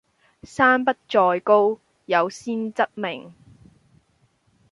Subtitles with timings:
[0.41, 3.35] 山不在高，有仙則名